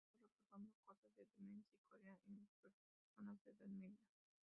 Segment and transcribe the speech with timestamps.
[0.03, 0.17] Empezó
[0.55, 2.47] reportando casos de demencia y corea en
[3.03, 3.99] personas de edad media.